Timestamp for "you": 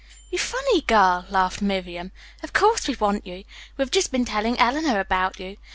0.31-0.39, 3.27-3.43, 5.39-5.57